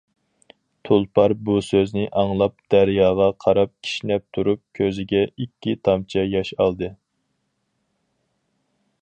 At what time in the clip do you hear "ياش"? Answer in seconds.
6.33-6.55